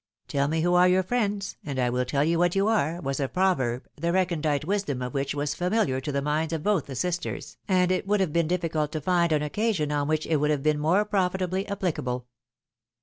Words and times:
"Tell 0.29 0.47
me 0.47 0.61
who 0.61 0.73
are 0.73 0.87
your 0.87 1.03
friends, 1.03 1.57
and 1.63 1.77
I 1.77 1.91
wiU 1.91 2.07
tell 2.07 2.23
you 2.23 2.39
what 2.39 2.55
you 2.55 2.67
are," 2.67 2.99
was 3.01 3.19
a 3.19 3.27
proverb, 3.27 3.87
the 3.95 4.11
recondite 4.11 4.65
wisdom 4.65 4.99
of 4.99 5.13
which 5.13 5.35
was 5.35 5.53
famDiar 5.53 6.01
to 6.01 6.11
the 6.11 6.23
minds 6.23 6.53
of 6.53 6.63
both 6.63 6.87
the 6.87 6.95
sisters, 6.95 7.57
and 7.67 7.91
it 7.91 8.07
would 8.07 8.19
have 8.19 8.33
been 8.33 8.47
difficult 8.47 8.91
to 8.93 8.99
find 9.01 9.31
an 9.31 9.43
occasion 9.43 9.91
on 9.91 10.07
which 10.07 10.25
it 10.25 10.37
would 10.37 10.49
have 10.49 10.63
been 10.63 10.79
more 10.79 11.05
profitably 11.05 11.67
applicable. 11.67 12.25